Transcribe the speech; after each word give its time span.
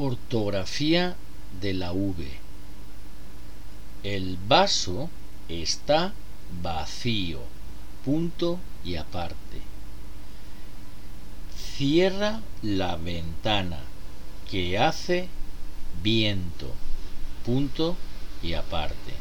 Ortografía 0.00 1.16
de 1.60 1.74
la 1.74 1.92
V. 1.92 2.24
El 4.04 4.38
vaso 4.46 5.10
está 5.48 6.12
vacío. 6.62 7.40
Punto 8.04 8.60
y 8.84 8.94
aparte. 8.94 9.60
Cierra 11.74 12.42
la 12.62 12.94
ventana 12.94 13.80
que 14.48 14.78
hace 14.78 15.28
viento. 16.00 16.72
Punto 17.44 17.96
y 18.40 18.52
aparte. 18.52 19.14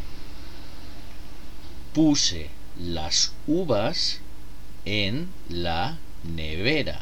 Puse 1.91 2.52
las 2.80 3.34
uvas 3.48 4.20
en 4.86 5.30
la 5.50 5.98
nevera. 6.23 7.02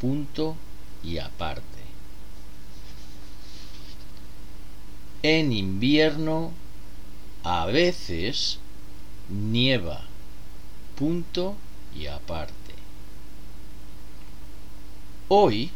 Punto 0.00 0.54
y 1.02 1.18
aparte. 1.18 1.73
En 5.26 5.54
invierno 5.54 6.52
a 7.44 7.64
veces 7.64 8.58
nieva. 9.30 10.02
Punto 10.96 11.56
y 11.96 12.08
aparte. 12.08 12.74
Hoy 15.28 15.70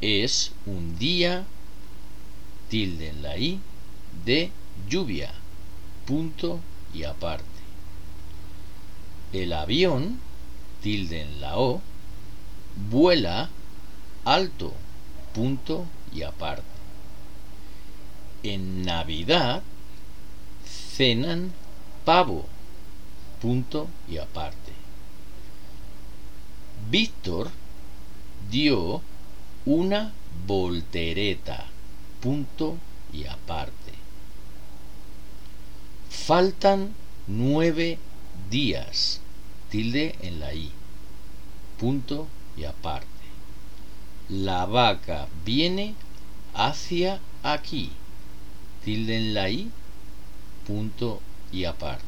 es 0.00 0.52
un 0.64 0.96
día, 0.96 1.44
tilde 2.68 3.08
en 3.08 3.22
la 3.22 3.36
i, 3.36 3.58
de 4.24 4.52
lluvia. 4.88 5.32
Punto 6.06 6.60
y 6.94 7.02
aparte. 7.02 7.44
El 9.32 9.54
avión, 9.54 10.20
tilde 10.84 11.22
en 11.22 11.40
la 11.40 11.58
o, 11.58 11.82
vuela 12.92 13.50
alto. 14.24 14.72
Punto 15.34 15.84
y 16.14 16.22
aparte. 16.22 16.76
En 18.48 18.84
Navidad 18.84 19.64
cenan 20.64 21.52
pavo. 22.04 22.44
Punto 23.42 23.88
y 24.08 24.18
aparte. 24.18 24.72
Víctor 26.88 27.50
dio 28.48 29.02
una 29.64 30.12
voltereta. 30.46 31.66
Punto 32.20 32.76
y 33.12 33.26
aparte. 33.26 33.92
Faltan 36.08 36.94
nueve 37.26 37.98
días. 38.48 39.20
Tilde 39.70 40.14
en 40.20 40.38
la 40.38 40.54
i. 40.54 40.70
Punto 41.80 42.28
y 42.56 42.62
aparte. 42.62 43.26
La 44.28 44.66
vaca 44.66 45.26
viene 45.44 45.96
hacia 46.54 47.18
aquí 47.42 47.90
tilde 48.86 49.16
en 49.16 49.34
la 49.34 49.50
i, 49.50 49.68
punto 50.64 51.20
y 51.50 51.64
aparte. 51.64 52.04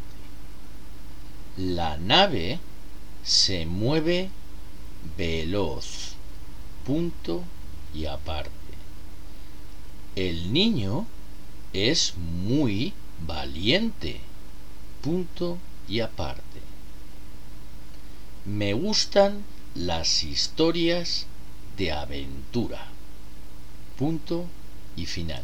La 1.56 1.96
nave 1.96 2.60
se 3.24 3.66
mueve 3.66 4.30
veloz, 5.16 6.12
punto 6.86 7.42
y 7.92 8.06
aparte. 8.06 8.52
El 10.14 10.52
niño 10.52 11.06
es 11.72 12.14
muy 12.16 12.92
valiente, 13.26 14.20
punto 15.02 15.58
y 15.88 15.98
aparte. 15.98 16.60
Me 18.44 18.72
gustan 18.72 19.42
las 19.74 20.22
historias 20.22 21.26
de 21.76 21.90
aventura, 21.90 22.86
punto 23.98 24.46
y 24.96 25.06
final. 25.06 25.42